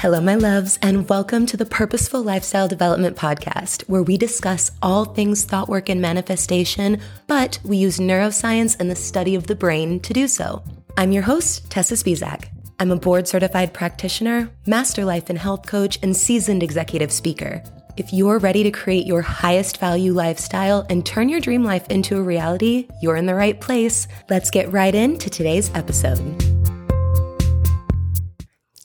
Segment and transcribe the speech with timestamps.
[0.00, 5.04] Hello, my loves, and welcome to the Purposeful Lifestyle Development Podcast, where we discuss all
[5.04, 10.00] things thought work and manifestation, but we use neuroscience and the study of the brain
[10.00, 10.62] to do so.
[10.96, 12.48] I'm your host, Tessa Spisak.
[12.78, 17.62] I'm a board certified practitioner, master life and health coach, and seasoned executive speaker.
[17.98, 22.16] If you're ready to create your highest value lifestyle and turn your dream life into
[22.16, 24.08] a reality, you're in the right place.
[24.30, 26.49] Let's get right into today's episode.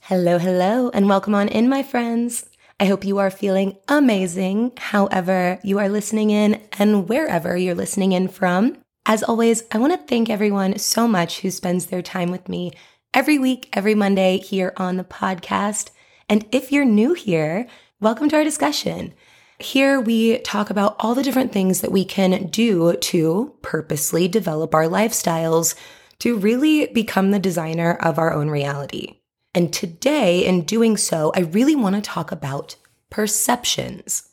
[0.09, 2.47] Hello, hello, and welcome on in, my friends.
[2.79, 8.11] I hope you are feeling amazing, however, you are listening in and wherever you're listening
[8.11, 8.77] in from.
[9.07, 12.71] As always, I want to thank everyone so much who spends their time with me
[13.15, 15.89] every week, every Monday here on the podcast.
[16.29, 17.65] And if you're new here,
[17.99, 19.11] welcome to our discussion.
[19.57, 24.75] Here we talk about all the different things that we can do to purposely develop
[24.75, 25.73] our lifestyles
[26.19, 29.15] to really become the designer of our own reality.
[29.55, 32.75] And today, in doing so, I really want to talk about
[33.09, 34.29] perceptions.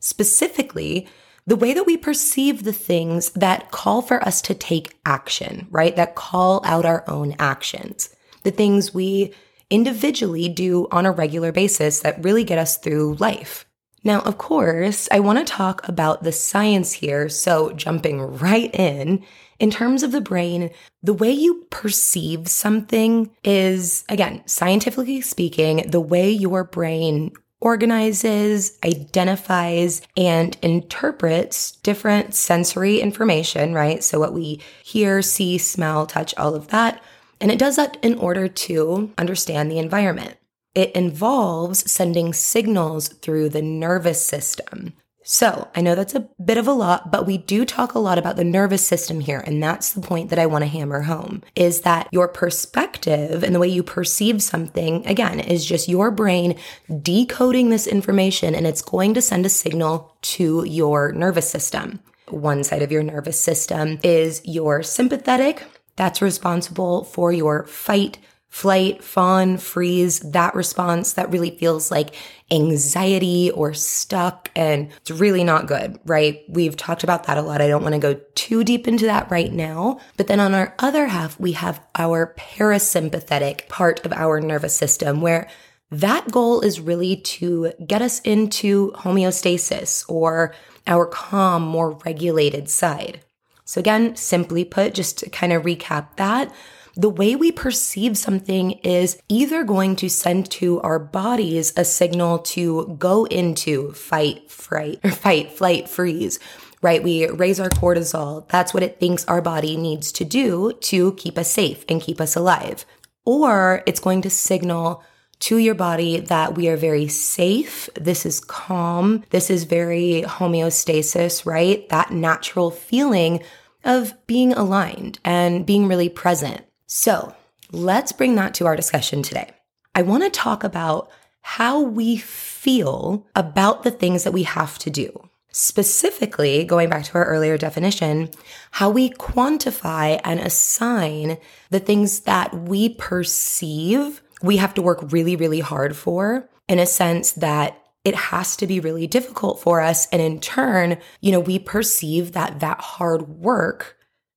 [0.00, 1.08] Specifically,
[1.46, 5.96] the way that we perceive the things that call for us to take action, right?
[5.96, 8.14] That call out our own actions.
[8.42, 9.32] The things we
[9.70, 13.64] individually do on a regular basis that really get us through life.
[14.04, 17.30] Now, of course, I want to talk about the science here.
[17.30, 19.24] So, jumping right in,
[19.58, 20.70] in terms of the brain,
[21.02, 30.02] the way you perceive something is, again, scientifically speaking, the way your brain organizes, identifies,
[30.16, 34.04] and interprets different sensory information, right?
[34.04, 37.02] So, what we hear, see, smell, touch, all of that.
[37.40, 40.36] And it does that in order to understand the environment.
[40.74, 44.92] It involves sending signals through the nervous system.
[45.28, 48.16] So I know that's a bit of a lot, but we do talk a lot
[48.16, 49.40] about the nervous system here.
[49.40, 53.52] And that's the point that I want to hammer home is that your perspective and
[53.52, 56.56] the way you perceive something, again, is just your brain
[57.02, 61.98] decoding this information and it's going to send a signal to your nervous system.
[62.28, 65.64] One side of your nervous system is your sympathetic.
[65.96, 68.18] That's responsible for your fight,
[68.56, 72.14] flight, fawn, freeze, that response that really feels like
[72.50, 76.42] anxiety or stuck and it's really not good, right?
[76.48, 77.60] We've talked about that a lot.
[77.60, 80.00] I don't want to go too deep into that right now.
[80.16, 85.20] But then on our other half, we have our parasympathetic part of our nervous system
[85.20, 85.50] where
[85.90, 90.54] that goal is really to get us into homeostasis or
[90.86, 93.20] our calm, more regulated side.
[93.66, 96.50] So again, simply put, just to kind of recap that,
[96.96, 102.38] the way we perceive something is either going to send to our bodies a signal
[102.38, 106.38] to go into fight, fright, or fight, flight, freeze
[106.82, 107.02] right?
[107.02, 108.46] We raise our cortisol.
[108.48, 112.20] That's what it thinks our body needs to do to keep us safe and keep
[112.20, 112.84] us alive.
[113.24, 115.02] Or it's going to signal
[115.40, 117.88] to your body that we are very safe.
[117.94, 119.24] This is calm.
[119.30, 121.88] This is very homeostasis, right?
[121.88, 123.42] That natural feeling
[123.84, 126.65] of being aligned and being really present.
[126.86, 127.34] So
[127.72, 129.50] let's bring that to our discussion today.
[129.94, 131.10] I want to talk about
[131.42, 135.28] how we feel about the things that we have to do.
[135.52, 138.30] Specifically, going back to our earlier definition,
[138.72, 141.38] how we quantify and assign
[141.70, 146.86] the things that we perceive we have to work really, really hard for in a
[146.86, 150.06] sense that it has to be really difficult for us.
[150.12, 153.95] And in turn, you know, we perceive that that hard work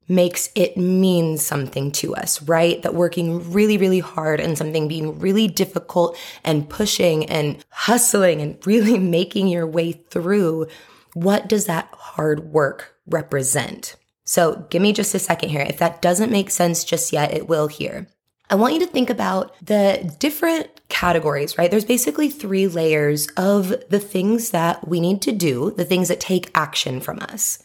[0.09, 2.81] makes it mean something to us, right?
[2.81, 8.57] That working really, really hard and something being really difficult and pushing and hustling and
[8.65, 10.67] really making your way through,
[11.13, 13.95] what does that hard work represent?
[14.25, 15.65] So give me just a second here.
[15.67, 18.07] If that doesn't make sense just yet, it will here.
[18.49, 21.69] I want you to think about the different categories, right?
[21.69, 26.19] There's basically three layers of the things that we need to do, the things that
[26.19, 27.59] take action from us.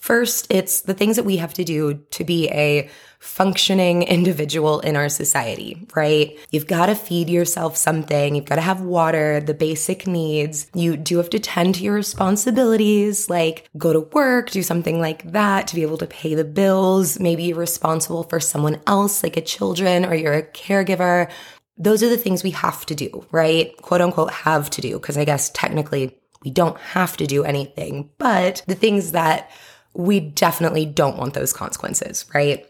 [0.00, 2.88] First, it's the things that we have to do to be a
[3.18, 6.38] functioning individual in our society, right?
[6.50, 8.34] You've got to feed yourself something.
[8.34, 10.70] You've got to have water, the basic needs.
[10.72, 15.32] You do have to tend to your responsibilities, like go to work, do something like
[15.32, 17.20] that to be able to pay the bills.
[17.20, 21.30] Maybe you're responsible for someone else, like a children, or you're a caregiver.
[21.76, 23.76] Those are the things we have to do, right?
[23.82, 28.08] Quote unquote, have to do, because I guess technically we don't have to do anything,
[28.16, 29.50] but the things that
[29.94, 32.66] we definitely don't want those consequences, right?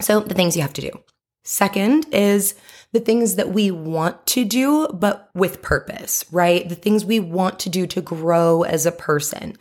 [0.00, 0.90] So the things you have to do.
[1.42, 2.54] Second is
[2.92, 6.68] the things that we want to do, but with purpose, right?
[6.68, 9.56] The things we want to do to grow as a person.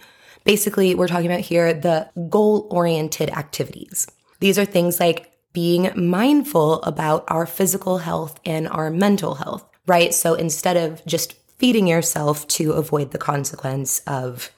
[0.45, 4.07] Basically, we're talking about here the goal oriented activities.
[4.39, 10.13] These are things like being mindful about our physical health and our mental health, right?
[10.13, 14.51] So instead of just feeding yourself to avoid the consequence of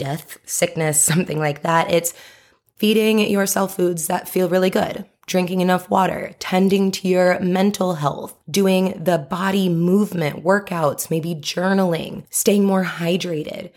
[0.00, 2.12] death, sickness, something like that, it's
[2.76, 8.36] feeding yourself foods that feel really good, drinking enough water, tending to your mental health,
[8.50, 13.70] doing the body movement workouts, maybe journaling, staying more hydrated.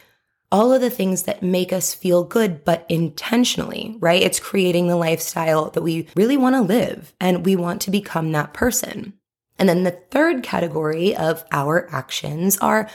[0.51, 4.21] All of the things that make us feel good, but intentionally, right?
[4.21, 8.31] It's creating the lifestyle that we really want to live and we want to become
[8.31, 9.13] that person.
[9.59, 12.89] And then the third category of our actions are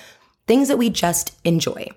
[0.46, 1.88] things that we just enjoy.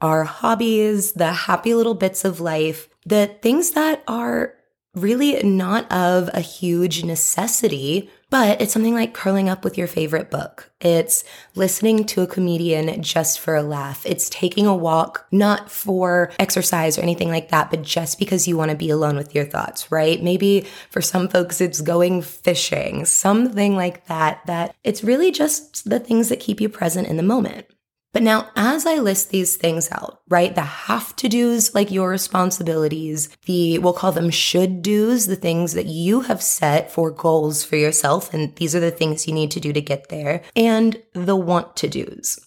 [0.00, 4.54] Our hobbies, the happy little bits of life, the things that are
[4.94, 10.30] really not of a huge necessity, but it's something like curling up with your favorite
[10.30, 10.70] book.
[10.80, 11.24] It's
[11.54, 14.04] listening to a comedian just for a laugh.
[14.06, 18.56] It's taking a walk, not for exercise or anything like that, but just because you
[18.56, 20.22] want to be alone with your thoughts, right?
[20.22, 26.00] Maybe for some folks, it's going fishing, something like that, that it's really just the
[26.00, 27.66] things that keep you present in the moment.
[28.14, 32.10] But now, as I list these things out, right, the have to do's, like your
[32.10, 37.64] responsibilities, the, we'll call them should do's, the things that you have set for goals
[37.64, 41.02] for yourself, and these are the things you need to do to get there, and
[41.12, 42.38] the want to do's.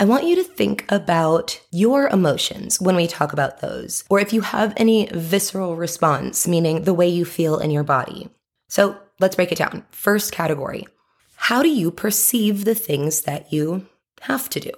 [0.00, 4.32] I want you to think about your emotions when we talk about those, or if
[4.32, 8.28] you have any visceral response, meaning the way you feel in your body.
[8.68, 9.84] So let's break it down.
[9.92, 10.88] First category
[11.36, 13.86] How do you perceive the things that you
[14.22, 14.72] have to do?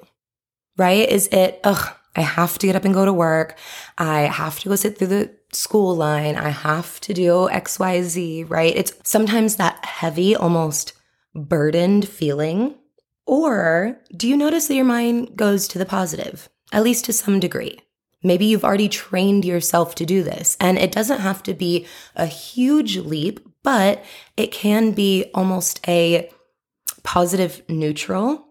[0.77, 1.09] Right?
[1.09, 3.59] Is it, ugh, I have to get up and go to work.
[3.99, 6.37] I have to go sit through the school line.
[6.37, 8.75] I have to do XYZ, right?
[8.75, 10.95] It's sometimes that heavy, almost
[11.35, 12.75] burdened feeling.
[13.27, 17.41] Or do you notice that your mind goes to the positive, at least to some
[17.41, 17.81] degree?
[18.23, 21.87] Maybe you've already trained yourself to do this, and it doesn't have to be
[22.17, 24.03] a huge leap, but
[24.37, 26.31] it can be almost a
[27.03, 28.46] positive neutral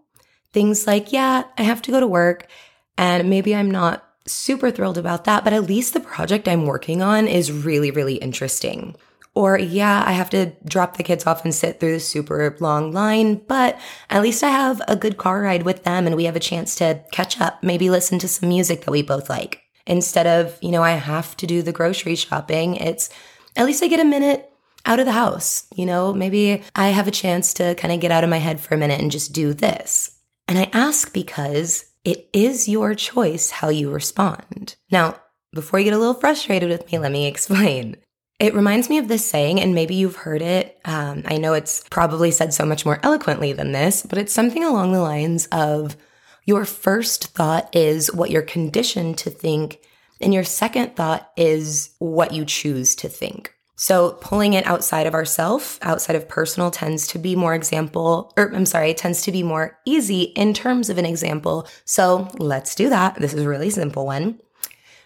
[0.56, 2.48] things like, yeah, I have to go to work
[2.96, 7.02] and maybe I'm not super thrilled about that, but at least the project I'm working
[7.02, 8.96] on is really, really interesting.
[9.34, 12.90] Or, yeah, I have to drop the kids off and sit through the super long
[12.90, 16.36] line, but at least I have a good car ride with them and we have
[16.36, 19.60] a chance to catch up, maybe listen to some music that we both like.
[19.86, 23.10] Instead of, you know, I have to do the grocery shopping, it's
[23.56, 24.50] at least I get a minute
[24.86, 25.66] out of the house.
[25.74, 28.58] You know, maybe I have a chance to kind of get out of my head
[28.58, 30.15] for a minute and just do this.
[30.48, 34.76] And I ask because it is your choice how you respond.
[34.90, 35.20] Now,
[35.52, 37.96] before you get a little frustrated with me, let me explain.
[38.38, 40.78] It reminds me of this saying, and maybe you've heard it.
[40.84, 44.62] Um, I know it's probably said so much more eloquently than this, but it's something
[44.62, 45.96] along the lines of
[46.44, 49.80] your first thought is what you're conditioned to think,
[50.20, 53.55] and your second thought is what you choose to think.
[53.76, 58.50] So pulling it outside of ourself, outside of personal tends to be more example, or
[58.54, 61.68] I'm sorry, tends to be more easy in terms of an example.
[61.84, 63.16] So let's do that.
[63.16, 64.40] This is a really simple one.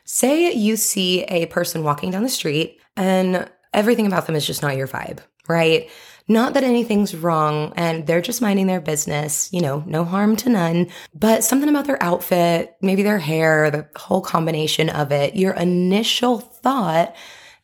[0.05, 4.62] Say you see a person walking down the street and everything about them is just
[4.62, 5.19] not your vibe,
[5.49, 5.90] right?
[6.28, 10.49] Not that anything's wrong and they're just minding their business, you know, no harm to
[10.49, 15.55] none, but something about their outfit, maybe their hair, the whole combination of it, your
[15.55, 17.17] initial thought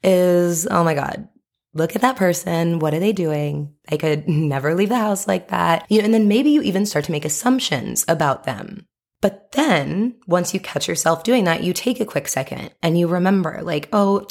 [0.07, 1.29] is, oh my God,
[1.75, 2.79] look at that person.
[2.79, 3.75] What are they doing?
[3.89, 5.85] They could never leave the house like that.
[5.91, 8.87] You know, and then maybe you even start to make assumptions about them.
[9.21, 13.09] But then once you catch yourself doing that, you take a quick second and you
[13.09, 14.27] remember, like, oh,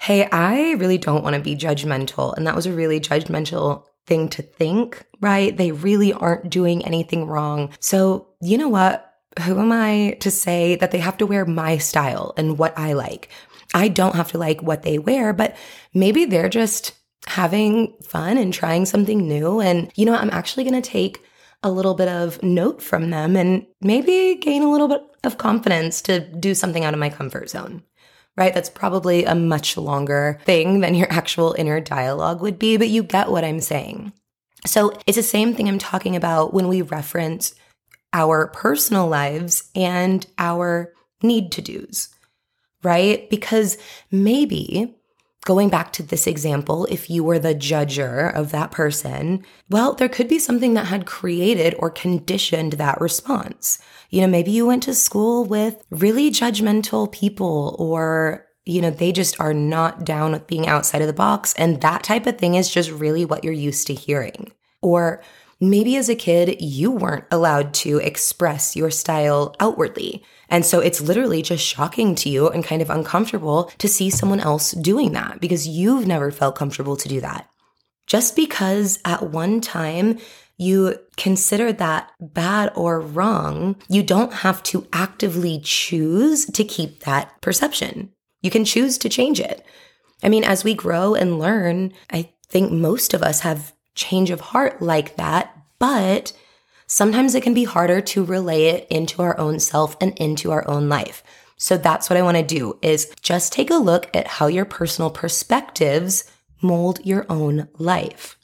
[0.00, 2.36] hey, I really don't want to be judgmental.
[2.36, 5.56] And that was a really judgmental thing to think, right?
[5.56, 7.70] They really aren't doing anything wrong.
[7.80, 9.10] So, you know what?
[9.44, 12.92] Who am I to say that they have to wear my style and what I
[12.92, 13.30] like?
[13.74, 15.56] I don't have to like what they wear, but
[15.92, 16.92] maybe they're just
[17.26, 19.60] having fun and trying something new.
[19.60, 21.22] And, you know, I'm actually going to take
[21.62, 26.00] a little bit of note from them and maybe gain a little bit of confidence
[26.02, 27.82] to do something out of my comfort zone.
[28.36, 28.52] Right?
[28.52, 33.02] That's probably a much longer thing than your actual inner dialogue would be, but you
[33.02, 34.12] get what I'm saying.
[34.66, 37.54] So it's the same thing I'm talking about when we reference
[38.12, 42.13] our personal lives and our need to do's
[42.84, 43.28] right?
[43.30, 43.78] Because
[44.10, 44.94] maybe
[45.44, 50.08] going back to this example, if you were the judger of that person, well, there
[50.08, 53.78] could be something that had created or conditioned that response.
[54.10, 59.12] You know, maybe you went to school with really judgmental people or you know, they
[59.12, 61.52] just are not down with being outside of the box.
[61.58, 64.52] And that type of thing is just really what you're used to hearing.
[64.80, 65.22] Or
[65.70, 70.24] maybe as a kid, you weren't allowed to express your style outwardly.
[70.48, 74.40] And so it's literally just shocking to you and kind of uncomfortable to see someone
[74.40, 77.48] else doing that because you've never felt comfortable to do that.
[78.06, 80.18] Just because at one time
[80.56, 87.40] you consider that bad or wrong, you don't have to actively choose to keep that
[87.40, 88.10] perception.
[88.42, 89.64] You can choose to change it.
[90.22, 94.40] I mean, as we grow and learn, I think most of us have change of
[94.40, 96.32] heart like that, but
[96.86, 100.66] sometimes it can be harder to relay it into our own self and into our
[100.68, 101.22] own life.
[101.56, 104.64] So that's what I want to do is just take a look at how your
[104.64, 106.24] personal perspectives
[106.60, 108.36] mold your own life.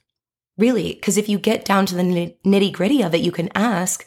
[0.57, 4.07] Really, because if you get down to the nitty gritty of it, you can ask,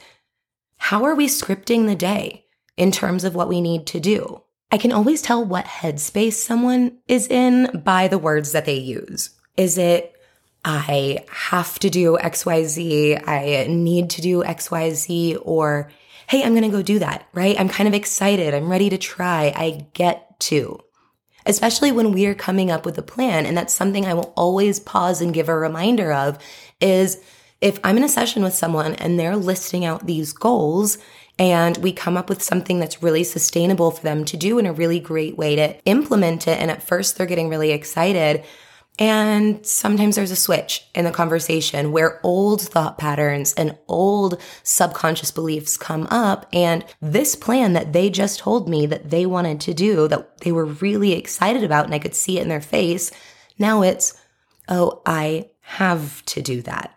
[0.77, 2.45] how are we scripting the day
[2.77, 4.43] in terms of what we need to do?
[4.71, 9.31] I can always tell what headspace someone is in by the words that they use.
[9.57, 10.12] Is it,
[10.65, 15.91] I have to do XYZ, I need to do XYZ, or
[16.27, 17.59] hey, I'm gonna go do that, right?
[17.59, 20.83] I'm kind of excited, I'm ready to try, I get to
[21.45, 23.45] especially when we're coming up with a plan.
[23.45, 26.37] And that's something I will always pause and give a reminder of
[26.79, 27.21] is
[27.61, 30.97] if I'm in a session with someone and they're listing out these goals
[31.39, 34.73] and we come up with something that's really sustainable for them to do in a
[34.73, 36.59] really great way to implement it.
[36.59, 38.43] And at first they're getting really excited.
[38.99, 45.31] And sometimes there's a switch in the conversation where old thought patterns and old subconscious
[45.31, 46.45] beliefs come up.
[46.53, 50.51] And this plan that they just told me that they wanted to do, that they
[50.51, 53.11] were really excited about, and I could see it in their face,
[53.57, 54.13] now it's,
[54.69, 56.95] oh, I have to do that.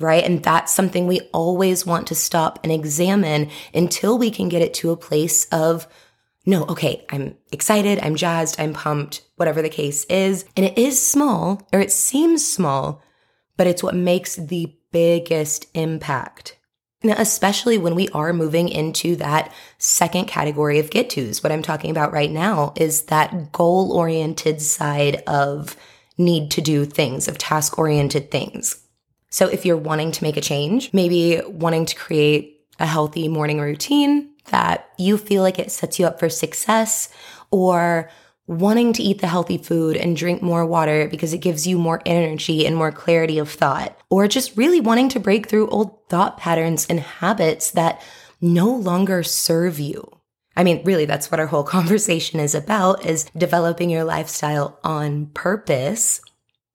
[0.00, 0.24] Right.
[0.24, 4.74] And that's something we always want to stop and examine until we can get it
[4.74, 5.86] to a place of,
[6.46, 10.44] no, okay, I'm excited, I'm jazzed, I'm pumped, whatever the case is.
[10.56, 13.02] And it is small, or it seems small,
[13.56, 16.56] but it's what makes the biggest impact.
[17.02, 21.42] Now, especially when we are moving into that second category of get tos.
[21.42, 25.76] What I'm talking about right now is that goal oriented side of
[26.18, 28.86] need to do things, of task oriented things.
[29.30, 33.60] So if you're wanting to make a change, maybe wanting to create a healthy morning
[33.60, 37.08] routine, that you feel like it sets you up for success
[37.50, 38.10] or
[38.46, 42.02] wanting to eat the healthy food and drink more water because it gives you more
[42.04, 46.36] energy and more clarity of thought, or just really wanting to break through old thought
[46.36, 48.02] patterns and habits that
[48.40, 50.10] no longer serve you.
[50.56, 55.26] I mean, really, that's what our whole conversation is about is developing your lifestyle on
[55.26, 56.20] purpose.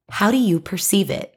[0.10, 1.36] How do you perceive it?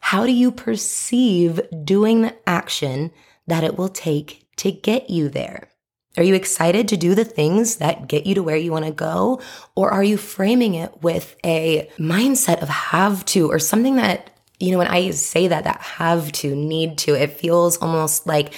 [0.00, 3.10] How do you perceive doing the action
[3.46, 5.68] that it will take to get you there?
[6.16, 8.90] Are you excited to do the things that get you to where you want to
[8.90, 9.42] go?
[9.74, 14.72] Or are you framing it with a mindset of have to or something that, you
[14.72, 18.54] know, when I say that, that have to, need to, it feels almost like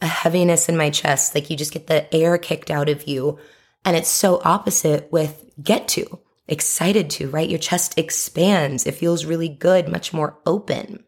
[0.00, 1.34] a heaviness in my chest.
[1.34, 3.38] Like you just get the air kicked out of you.
[3.84, 7.50] And it's so opposite with get to, excited to, right?
[7.50, 8.86] Your chest expands.
[8.86, 11.02] It feels really good, much more open.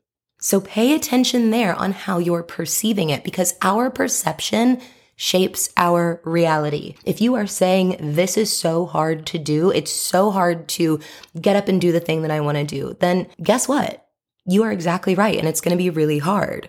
[0.44, 4.78] So pay attention there on how you're perceiving it because our perception
[5.16, 6.96] shapes our reality.
[7.06, 11.00] If you are saying this is so hard to do, it's so hard to
[11.40, 14.06] get up and do the thing that I want to do, then guess what?
[14.44, 15.38] You are exactly right.
[15.38, 16.68] And it's going to be really hard.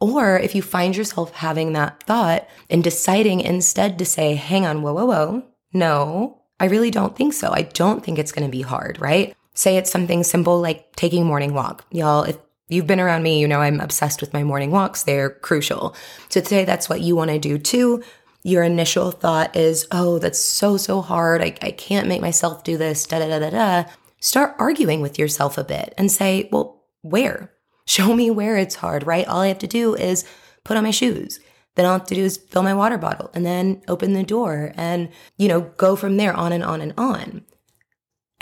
[0.00, 4.82] Or if you find yourself having that thought and deciding instead to say, hang on,
[4.82, 7.52] whoa, whoa, whoa, no, I really don't think so.
[7.52, 9.32] I don't think it's going to be hard, right?
[9.54, 11.84] Say it's something simple like taking morning walk.
[11.92, 12.36] Y'all, if
[12.68, 15.02] you've been around me, you know I'm obsessed with my morning walks.
[15.02, 15.94] They're crucial.
[16.28, 18.02] So today that's what you want to do too.
[18.44, 21.42] Your initial thought is, oh, that's so, so hard.
[21.42, 23.90] I, I can't make myself do this, da da da da da.
[24.20, 27.52] Start arguing with yourself a bit and say, well, where?
[27.86, 29.26] Show me where it's hard, right?
[29.26, 30.24] All I have to do is
[30.64, 31.40] put on my shoes.
[31.74, 34.22] Then all I have to do is fill my water bottle and then open the
[34.22, 37.44] door and, you know, go from there on and on and on.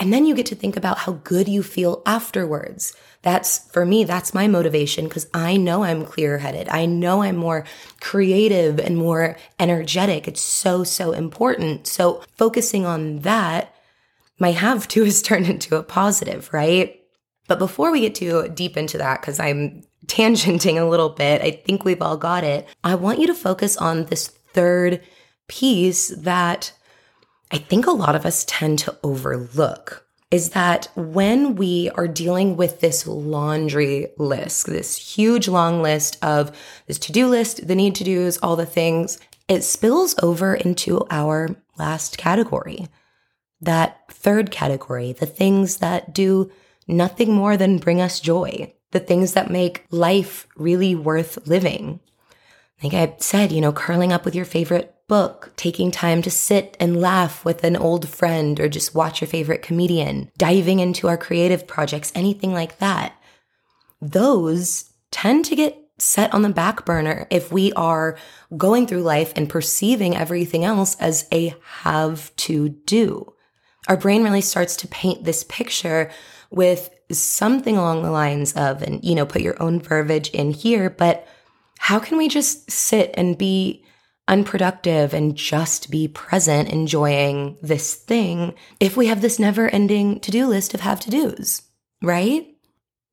[0.01, 2.95] And then you get to think about how good you feel afterwards.
[3.21, 6.67] That's for me, that's my motivation because I know I'm clear headed.
[6.69, 7.65] I know I'm more
[7.99, 10.27] creative and more energetic.
[10.27, 11.85] It's so, so important.
[11.85, 13.75] So focusing on that,
[14.39, 16.99] my have to is turned into a positive, right?
[17.47, 21.51] But before we get too deep into that, because I'm tangenting a little bit, I
[21.51, 22.67] think we've all got it.
[22.83, 24.99] I want you to focus on this third
[25.47, 26.73] piece that
[27.51, 32.55] I think a lot of us tend to overlook is that when we are dealing
[32.55, 37.95] with this laundry list, this huge long list of this to do list, the need
[37.95, 42.87] to do's, all the things, it spills over into our last category.
[43.59, 46.49] That third category, the things that do
[46.87, 51.99] nothing more than bring us joy, the things that make life really worth living.
[52.81, 56.77] Like I said, you know, curling up with your favorite book, taking time to sit
[56.79, 61.17] and laugh with an old friend or just watch your favorite comedian, diving into our
[61.17, 63.13] creative projects, anything like that.
[64.01, 68.17] Those tend to get set on the back burner if we are
[68.55, 73.33] going through life and perceiving everything else as a have to do.
[73.89, 76.09] Our brain really starts to paint this picture
[76.51, 80.89] with something along the lines of, and you know, put your own verbiage in here,
[80.89, 81.27] but
[81.79, 83.83] how can we just sit and be
[84.31, 90.31] unproductive and just be present enjoying this thing if we have this never ending to
[90.31, 91.61] do list of have to do's,
[92.01, 92.47] right?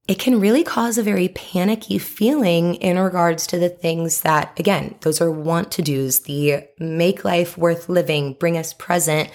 [0.07, 4.95] It can really cause a very panicky feeling in regards to the things that, again,
[5.01, 9.29] those are want to do's, the make life worth living, bring us present.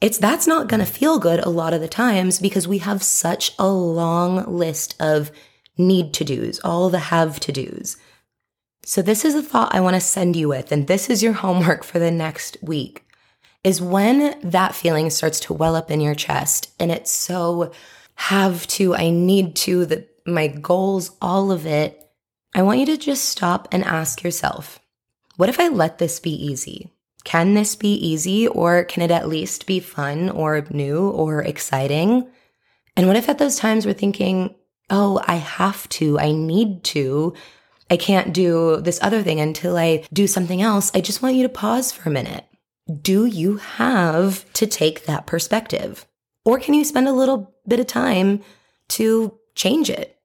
[0.00, 3.02] It's that's not going to feel good a lot of the times because we have
[3.02, 5.32] such a long list of
[5.78, 7.96] need to do's, all the have to do's.
[8.86, 11.32] So, this is a thought I want to send you with, and this is your
[11.32, 13.04] homework for the next week.
[13.62, 17.72] Is when that feeling starts to well up in your chest and it's so
[18.16, 22.00] have to, I need to, that my goals, all of it.
[22.54, 24.80] I want you to just stop and ask yourself,
[25.36, 26.90] what if I let this be easy?
[27.24, 32.28] Can this be easy or can it at least be fun or new or exciting?
[32.96, 34.54] And what if at those times we're thinking,
[34.90, 37.34] oh, I have to, I need to,
[37.90, 40.90] I can't do this other thing until I do something else.
[40.94, 42.44] I just want you to pause for a minute.
[43.00, 46.06] Do you have to take that perspective?
[46.44, 48.42] Or can you spend a little bit of time
[48.90, 50.18] to change it?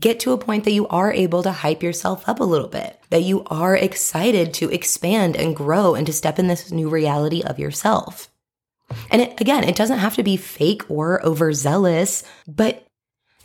[0.00, 2.98] Get to a point that you are able to hype yourself up a little bit,
[3.10, 7.42] that you are excited to expand and grow and to step in this new reality
[7.42, 8.30] of yourself.
[9.10, 12.85] And it, again, it doesn't have to be fake or overzealous, but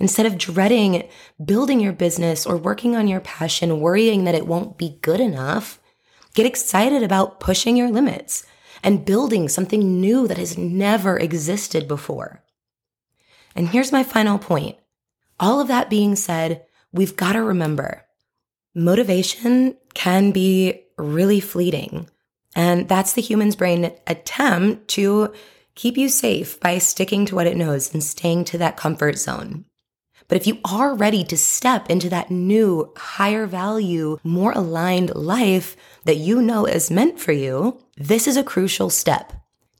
[0.01, 1.07] Instead of dreading
[1.45, 5.79] building your business or working on your passion, worrying that it won't be good enough,
[6.33, 8.43] get excited about pushing your limits
[8.81, 12.43] and building something new that has never existed before.
[13.55, 14.75] And here's my final point.
[15.39, 18.03] All of that being said, we've got to remember
[18.73, 22.09] motivation can be really fleeting.
[22.55, 25.31] And that's the human's brain attempt to
[25.75, 29.65] keep you safe by sticking to what it knows and staying to that comfort zone.
[30.31, 35.75] But if you are ready to step into that new, higher value, more aligned life
[36.05, 39.33] that you know is meant for you, this is a crucial step.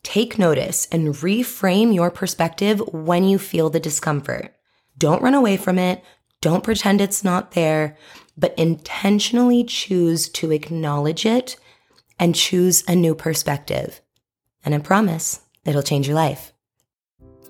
[0.03, 4.53] Take notice and reframe your perspective when you feel the discomfort.
[4.97, 6.03] Don't run away from it.
[6.41, 7.95] Don't pretend it's not there,
[8.37, 11.55] but intentionally choose to acknowledge it
[12.19, 14.01] and choose a new perspective.
[14.65, 16.50] And I promise it'll change your life.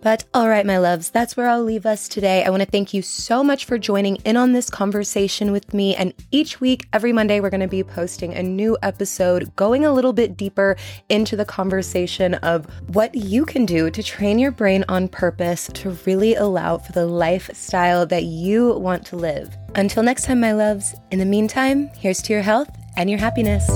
[0.01, 2.43] But all right, my loves, that's where I'll leave us today.
[2.43, 5.95] I want to thank you so much for joining in on this conversation with me.
[5.95, 9.93] And each week, every Monday, we're going to be posting a new episode going a
[9.93, 10.75] little bit deeper
[11.09, 15.91] into the conversation of what you can do to train your brain on purpose to
[16.05, 19.55] really allow for the lifestyle that you want to live.
[19.75, 23.69] Until next time, my loves, in the meantime, here's to your health and your happiness.